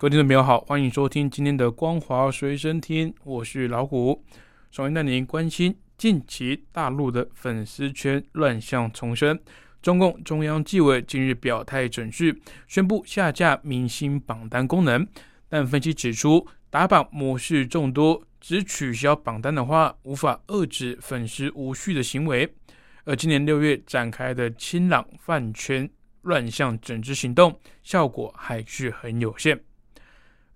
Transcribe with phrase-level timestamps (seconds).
[0.00, 4.24] 各位听众朋友好，欢迎收听今天的《光华随身听》，我是老虎。
[4.70, 9.38] 首先带您关心近期大陆的粉丝圈乱象丛生，
[9.82, 12.34] 中共中央纪委近日表态整治，
[12.66, 15.06] 宣布下架明星榜单功能。
[15.50, 22.50] 但分析指出，打榜模式众多，只取消榜单的话，无法遏制粉丝无序的行为。
[23.04, 25.86] 而今年六月展开的清朗饭圈
[26.22, 29.60] 乱象整治行动，效果还是很有限。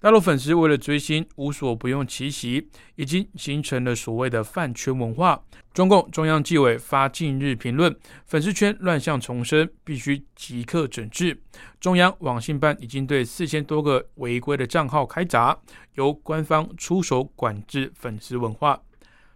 [0.05, 5.43] 大陆粉丝为了追星无所不用其极，已经形成了所谓的饭圈文化。
[5.73, 11.41] 中共中央纪委发近日评论，粉丝圈乱象丛生，必须即刻整治。
[11.81, 15.59] 中央网信办已经对四千多个违规的账号开闸，
[15.95, 18.79] 由官方出手管制粉丝文化。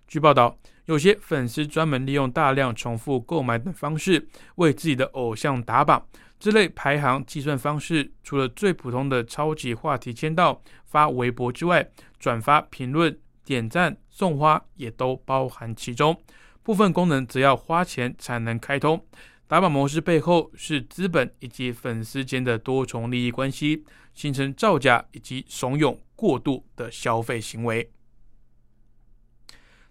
[0.09, 6.05] 据报道，有些粉丝专门利用大量重复购买等方式为自己的偶像打榜。
[6.41, 11.87] 这类排行计算方式，除了最普通的超级话题签到、发微博之外，
[12.19, 16.19] 转发、评论、点赞、送花也都包含其中。
[16.63, 19.05] 部分功能则要花钱才能开通。
[19.47, 27.91] 打榜模式背后是资本以及粉丝间的多重利益关系，形成造假以及怂恿过度的消费行为。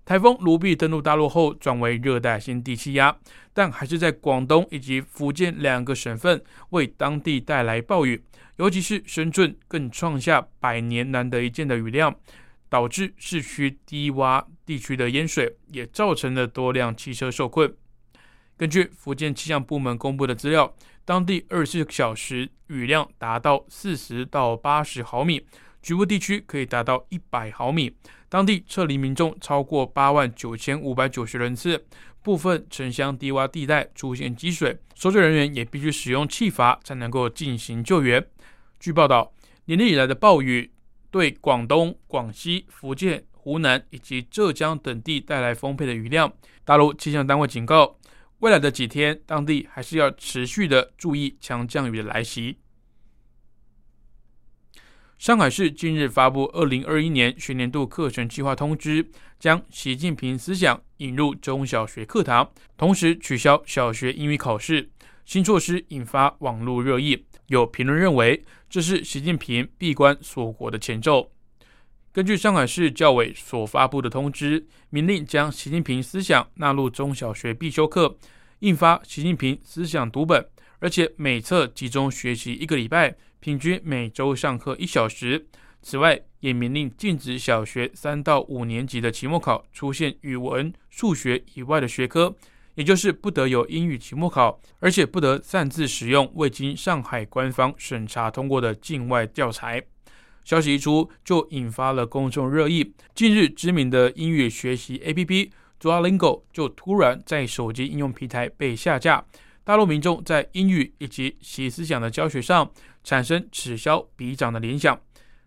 [0.07, 3.13] 台风卢碧登陆大陆后，转为热带性低气压，
[3.53, 8.23] 但还是在广东以及福建两个省份为当地带来暴雨，
[8.55, 12.15] 尤其是深圳更创下百年难得一见的雨量，
[12.69, 17.75] 导致市区低洼地区的淹水，也造成了多辆汽车受困。
[18.55, 20.73] 根据福建气象部门公布的资料，
[21.03, 25.45] 当地二十四小时雨量达到四十到八十毫米，
[25.87, 27.95] 局部地区可以达到一百毫米。
[28.27, 31.81] 当地撤离民众超过八万九千五百九十人次，
[32.21, 38.21] 部分城乡低洼地带出现积水，搜救人员也必须使用气阀才能够进行救援。
[38.81, 39.31] 据报道，
[39.63, 40.69] 年底以来的暴雨
[41.09, 46.29] 对广东、广西、福建、湖南以及浙江等地带来丰沛的雨量。
[46.65, 47.97] 大陆气象单位警告，
[48.39, 52.57] 未来的几天，当地还是要持续的注意强降雨的来袭。
[55.17, 59.03] 上海市近日发布二零二一年学年度课程计划通知，
[59.39, 62.47] 将习近平思想引入中小学课堂，
[62.77, 64.87] 同时取消小学英语考试。
[65.25, 71.31] 新措施引发网络热议，有评论认为这是习近平闭关锁国的前奏。
[72.13, 78.15] 根据上海市教委所发布的通知，明令将习近平思想纳入中小学必修课，
[78.59, 80.47] 印发习近平思想读本，
[80.77, 83.15] 而且每册集中学习一个礼拜。
[83.39, 85.47] 平均每周上课一小时。
[85.81, 92.35] 此外，也明令禁止小学三到五年级的期末考出现语文、数学以外的学科，
[92.75, 99.81] 也就是不得有英语期末考，而且不得擅自使用未经上海官方审查通过的境外教材。
[100.43, 102.93] 消息一出，就引发了公众热议。
[103.13, 109.23] 近日，知名的英语学习 APP Duolingo 就突然在手机应用平台被下架。
[109.67, 112.71] 大陆民众在英语以及习思想的教学上
[113.03, 114.97] 产生此消彼长的联想，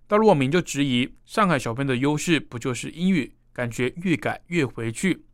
[0.06, 3.32] 大陆网民就质疑上海小朋友的优势不就是英语？
[3.54, 5.25] 感觉越改越回去。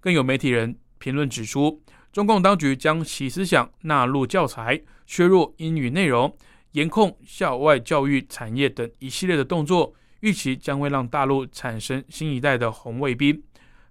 [0.00, 1.82] 更有媒体人评论指出，
[2.14, 6.34] 中共当局将习思想纳入教材、削弱英语内容、
[6.72, 13.42] 严控校外教育产业等一系列的动作，预期将会让大陆产生新一代的红卫兵。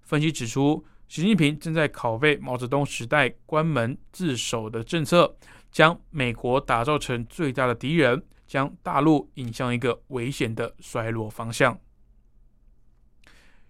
[0.02, 0.84] 分析指出。
[1.10, 5.36] 习近平正在拷贝毛泽东时代关门自守的政策，
[5.72, 11.76] 将美国打造成最大的敌人，将大陆引向一个危险的衰落方向。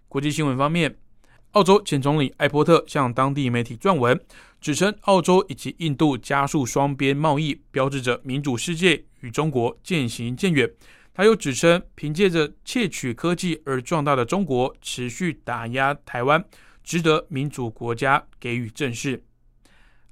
[0.07, 0.95] 国际新闻方面，
[1.53, 4.21] 澳洲前总理艾波特向当地媒体撰文，
[4.61, 10.71] 指称澳洲以及印度加速双边贸易，标志着民主世界与中国渐行渐远。
[11.15, 16.45] 他又指称，凭借着窃取科技而壮大的中国，持续打压台湾。
[16.91, 19.23] 值得民主国家给予正视。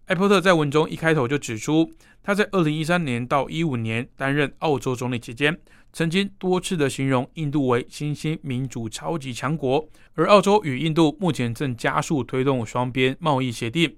[0.07, 1.93] 艾伯特在文中一开头就指出，
[2.23, 5.59] 他在二零一三年到一五年担任澳洲总理期间，
[5.93, 13.97] 曾经多次的形容印度为新兴民主超级强国，而澳洲与印度目前正加速推动双边贸易协定。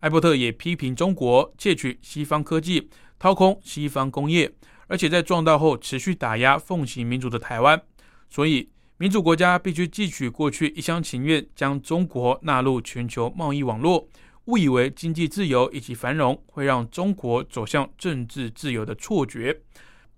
[0.00, 4.52] 艾伯特也批评中国窃取西方科技，掏空西方工业，
[4.88, 7.80] 而且在壮大后持续打压奉行民主的台湾。
[8.28, 8.68] 所以。
[9.00, 14.06] 民主国家必须汲取过去一厢情愿将中国纳入全球贸易网络，
[14.44, 19.58] 误以为经济自由以及繁荣会让中国走向政治自由的错觉。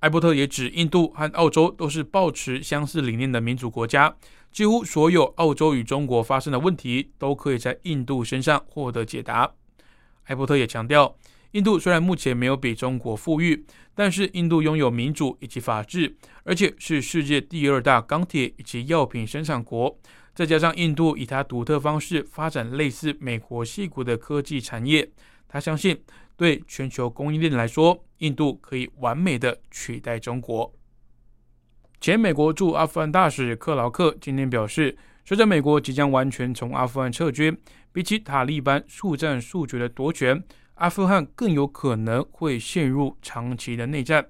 [0.00, 4.16] 艾伯特也指，印度和澳洲都是抱持相似理念的民主国家，
[4.50, 9.48] 几乎所有澳洲与中国发生的问题都可以在印度身上获得解答。
[10.24, 11.16] 艾伯特也强调，
[11.52, 13.64] 印度虽然目前没有比中国富裕，
[13.94, 19.98] 但是印度拥有民主以及法治，而且是世界第二大钢铁以及药品生产国。
[20.34, 25.08] 再加上印度以它独特方式发展类似美国西谷的科技产业，
[25.48, 25.98] 他相信。
[26.34, 30.74] 对全球供应链来说，印度可以完美的取代中国。
[32.00, 37.56] 前美国驻阿富汗大使克劳克今天表示，随着美国即将完全从阿富汗撤军，
[37.92, 40.42] 比起塔利班速战速决的夺权，
[40.74, 44.26] 阿富汗更有可能会陷入长期的内战。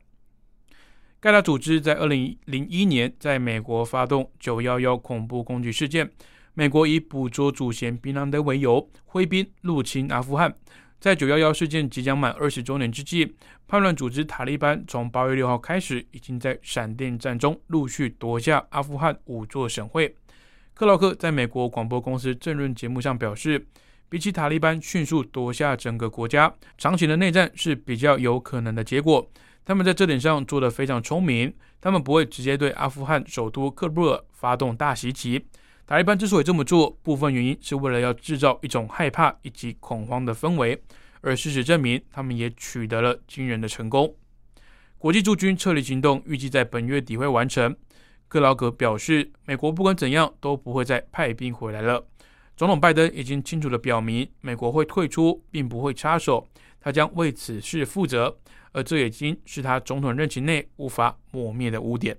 [1.20, 6.10] 盖达组织在二零零一年在美国发动九幺幺恐怖攻击事件，
[6.54, 10.52] 美国以捕捉主嫌宾兰德为由，挥兵入侵阿富汗。
[10.98, 13.34] 在九幺幺事件即将满二十周年之际，
[13.66, 20.14] 叛乱组织塔利班从八月六号开始，已经在闪电战中陆续夺下阿富汗五座省会。
[20.74, 23.66] 克劳克在美国广播公司政论节目上表示，
[24.12, 29.26] 比起塔利班迅速夺下整个国家，长期的内战是比较有可能的结果。
[29.64, 31.50] 他们在这点上做得非常聪明，
[31.80, 35.42] 他们不会直接对阿富汗首都喀布尔发动大袭击。
[35.86, 40.78] 塔利班之所以这么做，部分原因是为了要制造一种害怕以及恐慌的氛围，
[41.22, 44.14] 而事实证明，他们也取得了惊人的成功。
[44.98, 47.74] 国际驻军撤离行动预计在本月底会完成。
[48.28, 52.06] 克劳格表示，美国不管怎样都不会再派兵回来了。
[52.56, 56.46] 总统拜登已经清楚的表明，美国会退出，并不会插手，
[56.80, 58.38] 他将为此事负责，
[58.72, 62.16] 而这已经是他总统任期内无法抹灭的污点。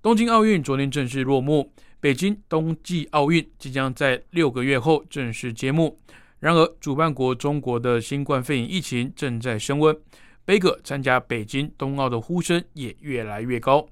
[0.00, 5.98] 东京奥运昨天正式落幕，北京冬季奥运即将在六个月后正式揭幕。
[6.38, 9.98] 然而，主办国中国的新冠肺炎疫情正在升温，
[10.44, 13.88] 杯葛参加北京冬奥的呼声也越来越高。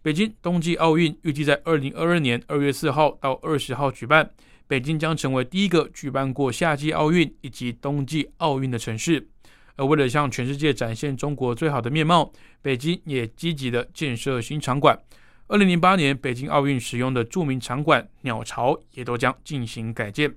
[0.00, 4.30] 北京冬季奥运预计在二零二二年二月四号到二十号举办，
[4.68, 9.28] 北京将成为第一个举办过夏季奥运以及冬季奥运的城市。
[9.74, 14.96] 而为了向全世界展现中国最好的面貌，北京也积极的建设新场馆。
[15.48, 20.32] 二零零八年北京奥运使用的著名场馆鸟巢也都将进行改建。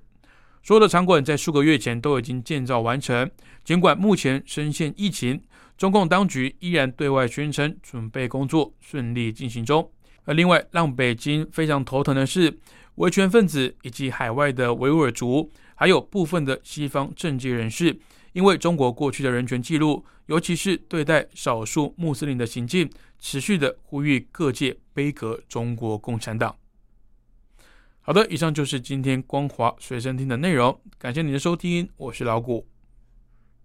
[0.64, 3.30] 所有的场馆在数个月前都已经建造完成。
[3.64, 5.42] 尽管目前深陷疫情，
[5.78, 9.92] 中共当局依然对外宣称准备工作顺利进行中。
[10.26, 12.60] 而另外让北京非常头疼的是，
[12.96, 18.00] 维权分子以及海外的维吾尔族，还有部分的西方政界人士。
[18.34, 26.61] 因为中国过去的人权记录，尤其是对待少数穆斯林的行径，持续的呼吁各界杯葛中国共产党。
[28.04, 32.71] 好的，以上就是今天光华随身听的内容，感谢你的收听，我是老谷。